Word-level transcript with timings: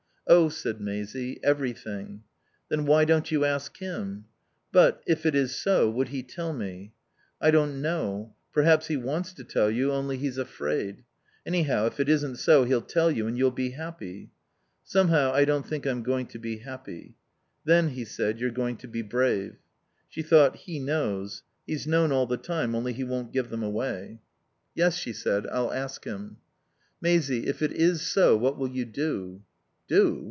"Oh," 0.27 0.47
said 0.47 0.79
Maisie, 0.79 1.41
"everything." 1.43 2.23
"Then 2.69 2.85
why 2.85 3.03
don't 3.03 3.29
you 3.29 3.43
ask 3.43 3.75
him?" 3.79 4.27
"But 4.71 5.03
if 5.05 5.25
it 5.25 5.35
is 5.35 5.53
so 5.53 5.89
would 5.89 6.07
he 6.07 6.23
tell 6.23 6.53
me?" 6.53 6.93
"I 7.41 7.51
don't 7.51 7.81
know. 7.81 8.33
Perhaps 8.53 8.87
he 8.87 8.95
wants 8.95 9.33
to 9.33 9.43
tell 9.43 9.69
you, 9.69 9.91
only 9.91 10.15
he's 10.15 10.37
afraid. 10.37 11.03
Anyhow, 11.45 11.85
if 11.87 11.99
it 11.99 12.07
isn't 12.07 12.37
so 12.37 12.63
he'll 12.63 12.81
tell 12.81 13.11
you 13.11 13.27
and 13.27 13.37
you'll 13.37 13.51
be 13.51 13.71
happy." 13.71 14.31
"Somehow 14.85 15.33
I 15.33 15.43
don't 15.43 15.67
think 15.67 15.85
I'm 15.85 16.01
going 16.01 16.27
to 16.27 16.39
be 16.39 16.59
happy." 16.59 17.17
"Then," 17.65 17.89
he 17.89 18.05
said, 18.05 18.39
"you're 18.39 18.51
going 18.51 18.77
to 18.77 18.87
be 18.87 19.01
brave." 19.01 19.57
She 20.07 20.21
thought: 20.21 20.55
He 20.59 20.79
knows. 20.79 21.43
He's 21.67 21.85
known 21.85 22.13
all 22.13 22.25
the 22.27 22.37
time, 22.37 22.73
only 22.73 22.93
he 22.93 23.03
won't 23.03 23.33
give 23.33 23.49
them 23.49 23.63
away. 23.63 24.21
"Yes," 24.75 24.95
she 24.95 25.11
said, 25.11 25.45
"I'll 25.47 25.73
ask 25.73 26.05
him." 26.05 26.37
"Maisie 27.01 27.47
if 27.47 27.61
it 27.61 27.73
is 27.73 28.01
so 28.01 28.37
what 28.37 28.57
will 28.57 28.69
you 28.69 28.85
do?" 28.85 29.41
"Do? 29.89 30.19